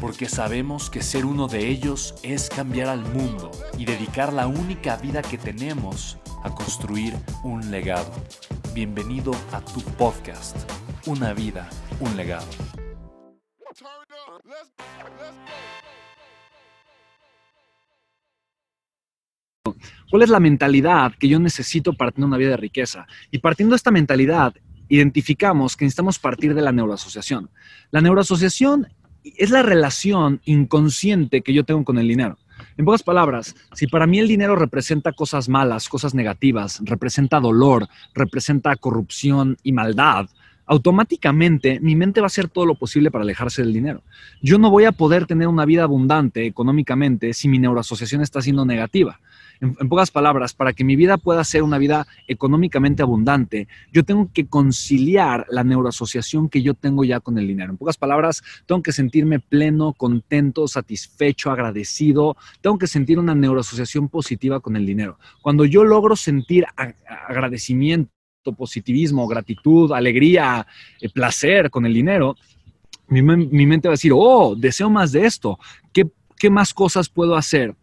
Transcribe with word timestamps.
porque 0.00 0.28
sabemos 0.28 0.90
que 0.90 1.02
ser 1.02 1.24
uno 1.24 1.48
de 1.48 1.68
ellos 1.68 2.14
es 2.22 2.48
cambiar 2.48 2.88
al 2.88 3.00
mundo 3.12 3.50
y 3.78 3.84
dedicar 3.84 4.32
la 4.32 4.46
única 4.46 4.96
vida 4.96 5.22
que 5.22 5.38
tenemos 5.38 6.18
a 6.42 6.54
construir 6.54 7.14
un 7.42 7.70
legado. 7.70 8.12
Bienvenido 8.74 9.32
a 9.52 9.60
tu 9.60 9.80
podcast, 9.80 10.56
Una 11.06 11.32
vida, 11.32 11.68
un 12.00 12.16
legado. 12.16 12.46
¿Cuál 20.10 20.22
es 20.22 20.30
la 20.30 20.40
mentalidad 20.40 21.12
que 21.18 21.28
yo 21.28 21.38
necesito 21.40 21.92
para 21.92 22.12
tener 22.12 22.26
una 22.26 22.36
vida 22.36 22.50
de 22.50 22.56
riqueza? 22.56 23.06
Y 23.30 23.38
partiendo 23.38 23.72
de 23.72 23.76
esta 23.76 23.90
mentalidad, 23.90 24.54
identificamos 24.88 25.76
que 25.76 25.84
necesitamos 25.84 26.18
partir 26.18 26.54
de 26.54 26.62
la 26.62 26.72
neuroasociación. 26.72 27.50
La 27.90 28.00
neuroasociación 28.00 28.88
es 29.36 29.50
la 29.50 29.62
relación 29.62 30.40
inconsciente 30.44 31.42
que 31.42 31.52
yo 31.52 31.64
tengo 31.64 31.84
con 31.84 31.98
el 31.98 32.08
dinero. 32.08 32.38
En 32.76 32.84
pocas 32.84 33.02
palabras, 33.02 33.54
si 33.74 33.86
para 33.86 34.06
mí 34.06 34.18
el 34.18 34.28
dinero 34.28 34.56
representa 34.56 35.12
cosas 35.12 35.48
malas, 35.48 35.88
cosas 35.88 36.14
negativas, 36.14 36.80
representa 36.84 37.40
dolor, 37.40 37.88
representa 38.14 38.76
corrupción 38.76 39.56
y 39.62 39.72
maldad, 39.72 40.26
automáticamente 40.66 41.80
mi 41.80 41.96
mente 41.96 42.20
va 42.20 42.26
a 42.26 42.28
hacer 42.28 42.48
todo 42.48 42.66
lo 42.66 42.74
posible 42.74 43.10
para 43.10 43.22
alejarse 43.22 43.62
del 43.62 43.72
dinero. 43.72 44.02
Yo 44.42 44.58
no 44.58 44.70
voy 44.70 44.84
a 44.84 44.92
poder 44.92 45.26
tener 45.26 45.48
una 45.48 45.64
vida 45.64 45.84
abundante 45.84 46.46
económicamente 46.46 47.32
si 47.32 47.48
mi 47.48 47.58
neuroasociación 47.58 48.20
está 48.20 48.42
siendo 48.42 48.64
negativa. 48.66 49.20
En, 49.60 49.74
pocas 49.88 50.10
palabras, 50.10 50.52
para 50.52 50.72
que 50.72 50.84
mi 50.84 50.96
vida 50.96 51.16
pueda 51.16 51.42
ser 51.44 51.62
una 51.62 51.78
vida 51.78 52.06
económicamente 52.28 53.02
abundante, 53.02 53.68
yo 53.92 54.04
tengo 54.04 54.30
que 54.32 54.46
conciliar 54.46 55.46
la 55.48 55.64
neuroasociación 55.64 56.48
que 56.48 56.62
yo 56.62 56.74
tengo 56.74 57.04
ya 57.04 57.20
con 57.20 57.38
el 57.38 57.46
dinero. 57.46 57.70
En 57.70 57.78
pocas 57.78 57.96
palabras, 57.96 58.42
tengo 58.66 58.82
que 58.82 58.92
sentirme 58.92 59.38
pleno, 59.38 59.94
contento, 59.94 60.68
satisfecho, 60.68 61.50
agradecido. 61.50 62.36
Tengo 62.60 62.76
que 62.78 62.86
sentir 62.86 63.18
una 63.18 63.34
neuroasociación 63.34 64.08
positiva 64.08 64.60
con 64.60 64.76
el 64.76 64.84
dinero. 64.84 65.18
Cuando 65.40 65.64
yo 65.64 65.84
logro 65.84 66.16
sentir 66.16 66.66
agradecimiento, 67.06 68.15
positivismo, 68.52 69.26
gratitud, 69.26 69.92
alegría, 69.92 70.66
eh, 71.00 71.08
placer 71.08 71.70
con 71.70 71.86
el 71.86 71.94
dinero, 71.94 72.36
mi, 73.08 73.22
mente 73.22 73.88
va 73.88 73.92
a 73.92 73.98
decir, 73.98 74.12
oh, 74.14 74.54
deseo 74.56 74.90
más 74.90 75.12
de 75.12 75.26
esto. 75.26 75.58
¿Qué, 75.92 76.04
¿Qué 76.36 76.50
más 76.50 76.74
cosas 76.74 77.08
puedo 77.08 77.36
hacer 77.36 77.74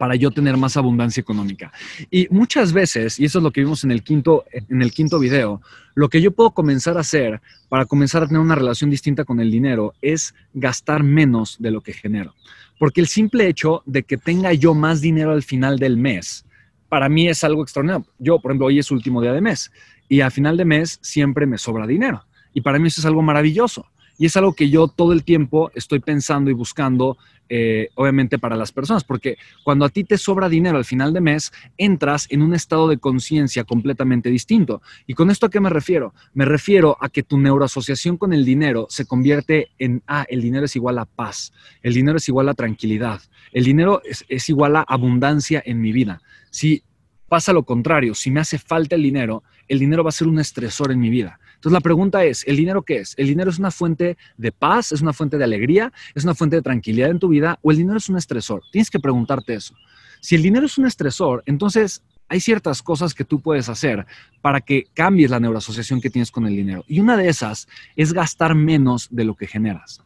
para 0.00 0.14
yo 0.14 0.30
tener 0.30 0.56
más 0.56 0.78
abundancia 0.78 1.20
económica. 1.20 1.70
Y 2.10 2.26
muchas 2.30 2.72
veces, 2.72 3.20
y 3.20 3.26
eso 3.26 3.38
es 3.38 3.42
lo 3.42 3.50
que 3.50 3.60
vimos 3.60 3.84
en 3.84 3.90
el 3.90 4.02
quinto, 4.02 4.46
en 4.50 4.80
el 4.80 4.92
quinto 4.92 5.18
video, 5.18 5.60
lo 5.94 6.08
que 6.08 6.22
yo 6.22 6.30
puedo 6.30 6.52
comenzar 6.52 6.96
a 6.96 7.00
hacer 7.00 7.42
para 7.68 7.84
comenzar 7.84 8.22
a 8.22 8.26
tener 8.26 8.40
una 8.40 8.54
relación 8.54 8.88
distinta 8.88 9.26
con 9.26 9.40
el 9.40 9.50
dinero 9.50 9.92
es 10.00 10.34
gastar 10.54 11.02
menos 11.02 11.56
de 11.58 11.70
lo 11.70 11.82
que 11.82 11.92
genero. 11.92 12.34
Porque 12.78 13.02
el 13.02 13.08
simple 13.08 13.46
hecho 13.46 13.82
de 13.84 14.02
que 14.02 14.16
tenga 14.16 14.54
yo 14.54 14.72
más 14.72 15.02
dinero 15.02 15.32
al 15.32 15.42
final 15.42 15.78
del 15.78 15.98
mes, 15.98 16.46
para 16.90 17.08
mí 17.08 17.28
es 17.28 17.42
algo 17.44 17.62
extraordinario. 17.62 18.06
Yo, 18.18 18.40
por 18.40 18.50
ejemplo, 18.50 18.66
hoy 18.66 18.80
es 18.80 18.90
último 18.90 19.22
día 19.22 19.32
de 19.32 19.40
mes 19.40 19.70
y 20.08 20.20
al 20.20 20.32
final 20.32 20.58
de 20.58 20.66
mes 20.66 20.98
siempre 21.00 21.46
me 21.46 21.56
sobra 21.56 21.86
dinero. 21.86 22.26
Y 22.52 22.60
para 22.60 22.78
mí 22.78 22.88
eso 22.88 23.00
es 23.00 23.06
algo 23.06 23.22
maravilloso. 23.22 23.86
Y 24.18 24.26
es 24.26 24.36
algo 24.36 24.52
que 24.52 24.68
yo 24.68 24.88
todo 24.88 25.14
el 25.14 25.24
tiempo 25.24 25.70
estoy 25.74 26.00
pensando 26.00 26.50
y 26.50 26.52
buscando, 26.52 27.16
eh, 27.48 27.88
obviamente, 27.94 28.38
para 28.38 28.54
las 28.54 28.70
personas, 28.70 29.02
porque 29.02 29.38
cuando 29.64 29.86
a 29.86 29.88
ti 29.88 30.04
te 30.04 30.18
sobra 30.18 30.50
dinero 30.50 30.76
al 30.76 30.84
final 30.84 31.14
de 31.14 31.22
mes, 31.22 31.52
entras 31.78 32.26
en 32.28 32.42
un 32.42 32.54
estado 32.54 32.86
de 32.88 32.98
conciencia 32.98 33.64
completamente 33.64 34.28
distinto. 34.28 34.82
¿Y 35.06 35.14
con 35.14 35.30
esto 35.30 35.46
a 35.46 35.50
qué 35.50 35.58
me 35.58 35.70
refiero? 35.70 36.12
Me 36.34 36.44
refiero 36.44 36.98
a 37.00 37.08
que 37.08 37.22
tu 37.22 37.38
neuroasociación 37.38 38.18
con 38.18 38.34
el 38.34 38.44
dinero 38.44 38.88
se 38.90 39.06
convierte 39.06 39.70
en, 39.78 40.02
ah, 40.06 40.26
el 40.28 40.42
dinero 40.42 40.66
es 40.66 40.76
igual 40.76 40.98
a 40.98 41.06
paz, 41.06 41.54
el 41.82 41.94
dinero 41.94 42.18
es 42.18 42.28
igual 42.28 42.50
a 42.50 42.54
tranquilidad, 42.54 43.22
el 43.52 43.64
dinero 43.64 44.02
es, 44.04 44.26
es 44.28 44.50
igual 44.50 44.76
a 44.76 44.82
abundancia 44.82 45.62
en 45.64 45.80
mi 45.80 45.92
vida. 45.92 46.20
Si 46.50 46.82
pasa 47.28 47.52
lo 47.52 47.62
contrario, 47.62 48.14
si 48.14 48.30
me 48.30 48.40
hace 48.40 48.58
falta 48.58 48.96
el 48.96 49.02
dinero, 49.02 49.42
el 49.68 49.78
dinero 49.78 50.02
va 50.02 50.08
a 50.08 50.12
ser 50.12 50.26
un 50.26 50.40
estresor 50.40 50.90
en 50.90 51.00
mi 51.00 51.10
vida. 51.10 51.38
Entonces 51.54 51.72
la 51.72 51.80
pregunta 51.80 52.24
es, 52.24 52.46
¿el 52.48 52.56
dinero 52.56 52.82
qué 52.82 52.96
es? 52.98 53.14
¿El 53.16 53.28
dinero 53.28 53.50
es 53.50 53.58
una 53.58 53.70
fuente 53.70 54.16
de 54.36 54.50
paz? 54.50 54.92
¿Es 54.92 55.00
una 55.00 55.12
fuente 55.12 55.38
de 55.38 55.44
alegría? 55.44 55.92
¿Es 56.14 56.24
una 56.24 56.34
fuente 56.34 56.56
de 56.56 56.62
tranquilidad 56.62 57.10
en 57.10 57.18
tu 57.18 57.28
vida? 57.28 57.58
¿O 57.62 57.70
el 57.70 57.76
dinero 57.76 57.98
es 57.98 58.08
un 58.08 58.16
estresor? 58.16 58.62
Tienes 58.72 58.90
que 58.90 58.98
preguntarte 58.98 59.54
eso. 59.54 59.74
Si 60.20 60.34
el 60.34 60.42
dinero 60.42 60.66
es 60.66 60.76
un 60.76 60.86
estresor, 60.86 61.42
entonces 61.46 62.02
hay 62.28 62.40
ciertas 62.40 62.82
cosas 62.82 63.12
que 63.14 63.24
tú 63.24 63.40
puedes 63.40 63.68
hacer 63.68 64.06
para 64.40 64.60
que 64.60 64.86
cambies 64.94 65.30
la 65.30 65.40
neuroasociación 65.40 66.00
que 66.00 66.10
tienes 66.10 66.30
con 66.30 66.46
el 66.46 66.56
dinero. 66.56 66.84
Y 66.88 67.00
una 67.00 67.16
de 67.16 67.28
esas 67.28 67.68
es 67.96 68.12
gastar 68.12 68.54
menos 68.54 69.08
de 69.10 69.24
lo 69.24 69.34
que 69.34 69.46
generas. 69.46 70.02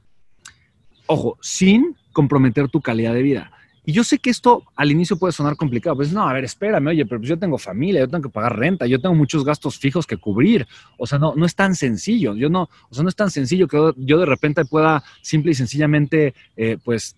Ojo, 1.07 1.39
sin 1.41 1.97
comprometer 2.13 2.69
tu 2.69 2.81
calidad 2.81 3.15
de 3.15 3.23
vida. 3.23 3.51
Y 3.85 3.93
yo 3.93 4.03
sé 4.05 4.19
que 4.19 4.31
esto 4.31 4.65
al 4.77 4.91
inicio 4.91 5.19
puede 5.19 5.33
sonar 5.33 5.57
complicado. 5.57 5.97
Pues 5.97 6.13
no, 6.13 6.27
a 6.27 6.33
ver, 6.33 6.45
espérame, 6.45 6.89
oye, 6.89 7.05
pero 7.07 7.21
pues 7.21 7.29
yo 7.29 7.39
tengo 7.39 7.59
familia, 7.59 8.01
yo 8.01 8.09
tengo 8.09 8.23
que 8.23 8.31
pagar 8.31 8.59
renta, 8.59 8.87
yo 8.87 9.01
tengo 9.01 9.15
muchos 9.15 9.45
gastos 9.45 9.79
fijos 9.79 10.07
que 10.07 10.17
cubrir. 10.17 10.67
O 10.97 11.07
sea, 11.07 11.19
no, 11.19 11.35
no 11.35 11.45
es 11.45 11.55
tan 11.55 11.75
sencillo. 11.75 12.35
Yo 12.35 12.49
no, 12.49 12.69
o 12.89 12.95
sea, 12.95 13.03
no 13.03 13.09
es 13.09 13.17
tan 13.17 13.31
sencillo 13.31 13.69
que 13.69 13.93
yo 13.97 14.19
de 14.19 14.27
repente 14.27 14.65
pueda 14.65 15.03
simple 15.23 15.53
y 15.53 15.55
sencillamente, 15.55 16.35
eh, 16.57 16.79
pues, 16.83 17.17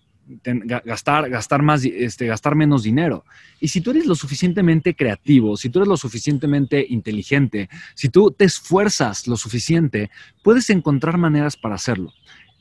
gastar, 0.83 1.29
gastar, 1.29 1.61
más, 1.61 1.85
este, 1.85 2.27
gastar 2.27 2.55
menos 2.55 2.83
dinero. 2.83 3.23
Y 3.59 3.69
si 3.69 3.81
tú 3.81 3.91
eres 3.91 4.05
lo 4.05 4.15
suficientemente 4.15 4.93
creativo, 4.93 5.55
si 5.55 5.69
tú 5.69 5.79
eres 5.79 5.87
lo 5.87 5.97
suficientemente 5.97 6.85
inteligente, 6.89 7.69
si 7.95 8.09
tú 8.09 8.31
te 8.31 8.45
esfuerzas 8.45 9.27
lo 9.27 9.37
suficiente, 9.37 10.11
puedes 10.43 10.69
encontrar 10.69 11.17
maneras 11.17 11.55
para 11.55 11.75
hacerlo. 11.75 12.13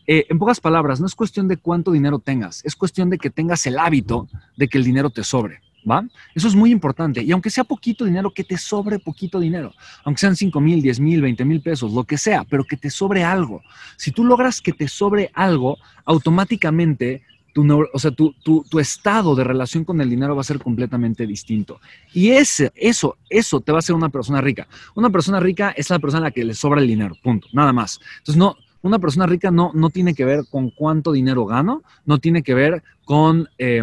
Eh, 0.07 0.27
en 0.29 0.39
pocas 0.39 0.61
palabras, 0.61 1.01
no 1.01 1.07
es 1.07 1.15
cuestión 1.15 1.49
de 1.49 1.57
cuánto 1.57 1.93
dinero 1.93 2.19
tengas, 2.19 2.65
es 2.65 2.77
cuestión 2.77 3.11
de 3.11 3.19
que 3.19 3.31
tengas 3.31 3.67
el 3.67 3.79
hábito 3.79 4.29
de 4.57 4.69
que 4.69 4.79
el 4.79 4.85
dinero 4.85 5.11
te 5.11 5.25
sobre. 5.25 5.61
¿Va? 5.89 6.05
Eso 6.35 6.49
es 6.49 6.57
muy 6.57 6.73
importante. 6.73 7.23
Y 7.23 7.31
aunque 7.31 7.49
sea 7.49 7.63
poquito 7.63 8.05
dinero, 8.05 8.33
que 8.33 8.43
te 8.43 8.59
sobre 8.59 8.99
poquito 8.99 9.39
dinero. 9.39 9.73
Aunque 10.05 10.19
sean 10.19 10.35
5 10.35 10.61
mil, 10.61 10.83
10 10.83 10.99
mil, 10.99 11.23
20 11.23 11.45
mil 11.45 11.61
pesos, 11.61 11.93
lo 11.93 12.03
que 12.03 12.19
sea, 12.19 12.43
pero 12.43 12.65
que 12.65 12.77
te 12.77 12.91
sobre 12.91 13.23
algo. 13.23 13.63
Si 13.97 14.11
tú 14.11 14.25
logras 14.25 14.61
que 14.61 14.73
te 14.73 14.89
sobre 14.89 15.31
algo, 15.33 15.79
automáticamente 16.05 17.23
tu, 17.57 17.89
o 17.93 17.99
sea, 17.99 18.11
tu, 18.11 18.35
tu, 18.43 18.79
estado 18.79 19.35
de 19.35 19.43
relación 19.43 19.85
con 19.85 20.01
el 20.01 20.11
dinero 20.11 20.35
va 20.35 20.43
a 20.43 20.45
ser 20.45 20.59
completamente 20.59 21.27
distinto. 21.27 21.81
Y 22.13 22.31
ese, 22.31 22.71
eso, 22.75 23.17
eso 23.31 23.61
te 23.61 23.73
va 23.73 23.79
a 23.79 23.81
hacer 23.81 23.95
una 23.95 24.11
persona 24.11 24.43
rica. 24.43 24.69
Una 24.95 25.09
persona 25.09 25.41
rica 25.41 25.71
es 25.71 25.89
la 25.89 25.99
persona 25.99 26.19
a 26.19 26.29
la 26.29 26.31
que 26.33 26.45
le 26.45 26.55
sobra 26.55 26.83
el 26.83 26.87
dinero, 26.87 27.17
punto, 27.23 27.49
nada 27.53 27.73
más. 27.73 27.99
Entonces, 28.19 28.37
no, 28.37 28.57
una 28.83 28.99
persona 28.99 29.27
rica 29.27 29.51
no, 29.51 29.71
no 29.75 29.91
tiene 29.91 30.15
que 30.15 30.25
ver 30.25 30.45
con 30.51 30.71
cuánto 30.71 31.13
dinero 31.13 31.45
gano, 31.47 31.83
no 32.05 32.19
tiene 32.19 32.43
que 32.43 32.55
ver 32.55 32.83
con, 33.05 33.49
eh, 33.59 33.83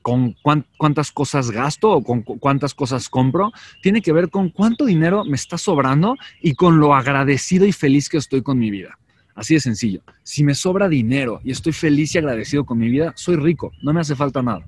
con 0.00 0.36
cuántas 0.76 1.12
cosas 1.12 1.50
gasto 1.50 1.90
o 1.90 2.02
con 2.02 2.22
cuántas 2.22 2.74
cosas 2.74 3.08
compro, 3.08 3.52
tiene 3.82 4.02
que 4.02 4.12
ver 4.12 4.30
con 4.30 4.50
cuánto 4.50 4.84
dinero 4.84 5.24
me 5.24 5.36
está 5.36 5.58
sobrando 5.58 6.16
y 6.40 6.54
con 6.54 6.80
lo 6.80 6.94
agradecido 6.94 7.66
y 7.66 7.72
feliz 7.72 8.08
que 8.08 8.18
estoy 8.18 8.42
con 8.42 8.58
mi 8.58 8.70
vida. 8.70 8.98
Así 9.34 9.54
de 9.54 9.60
sencillo. 9.60 10.02
Si 10.22 10.44
me 10.44 10.54
sobra 10.54 10.88
dinero 10.88 11.40
y 11.42 11.52
estoy 11.52 11.72
feliz 11.72 12.14
y 12.14 12.18
agradecido 12.18 12.64
con 12.64 12.78
mi 12.78 12.88
vida, 12.88 13.12
soy 13.16 13.36
rico, 13.36 13.72
no 13.82 13.92
me 13.92 14.00
hace 14.00 14.14
falta 14.14 14.42
nada. 14.42 14.66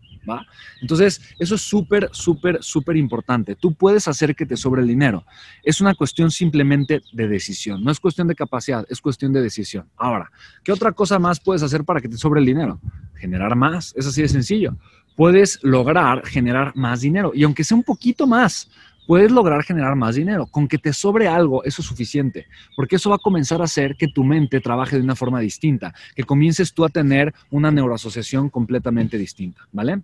Entonces, 0.80 1.20
eso 1.38 1.54
es 1.54 1.60
súper, 1.62 2.08
súper, 2.12 2.62
súper 2.62 2.96
importante. 2.96 3.54
Tú 3.54 3.74
puedes 3.74 4.08
hacer 4.08 4.34
que 4.34 4.46
te 4.46 4.56
sobre 4.56 4.82
el 4.82 4.88
dinero. 4.88 5.24
Es 5.62 5.80
una 5.80 5.94
cuestión 5.94 6.30
simplemente 6.30 7.02
de 7.12 7.28
decisión. 7.28 7.82
No 7.82 7.90
es 7.90 8.00
cuestión 8.00 8.28
de 8.28 8.34
capacidad, 8.34 8.86
es 8.88 9.00
cuestión 9.00 9.32
de 9.32 9.42
decisión. 9.42 9.86
Ahora, 9.96 10.30
¿qué 10.62 10.72
otra 10.72 10.92
cosa 10.92 11.18
más 11.18 11.40
puedes 11.40 11.62
hacer 11.62 11.84
para 11.84 12.00
que 12.00 12.08
te 12.08 12.16
sobre 12.16 12.40
el 12.40 12.46
dinero? 12.46 12.80
Generar 13.16 13.56
más. 13.56 13.92
Es 13.96 14.06
así 14.06 14.22
de 14.22 14.28
sencillo. 14.28 14.76
puedes 15.16 15.60
lograr 15.62 16.26
generar 16.26 16.74
más 16.74 17.00
dinero. 17.00 17.30
Y 17.34 17.44
aunque 17.44 17.62
sea 17.62 17.76
un 17.76 17.84
poquito 17.84 18.26
más, 18.26 18.68
puedes 19.06 19.30
lograr 19.30 19.62
generar 19.62 19.96
más 19.96 20.14
dinero. 20.14 20.46
Con 20.46 20.68
que 20.68 20.78
te 20.78 20.92
sobre 20.92 21.28
algo, 21.28 21.64
eso 21.64 21.82
es 21.82 21.88
suficiente, 21.88 22.46
porque 22.76 22.96
eso 22.96 23.10
va 23.10 23.16
a 23.16 23.20
comenzar 23.20 23.60
a 23.60 23.64
hacer 23.64 23.96
que 23.96 24.08
tu 24.08 24.24
mente 24.24 24.60
trabaje 24.60 24.96
de 24.96 25.02
una 25.02 25.16
forma 25.16 25.40
distinta, 25.40 25.94
que 26.14 26.24
comiences 26.24 26.72
tú 26.72 26.84
a 26.84 26.88
tener 26.88 27.34
una 27.50 27.70
neuroasociación 27.70 28.48
completamente 28.50 29.18
distinta, 29.18 29.62
¿vale? 29.72 30.00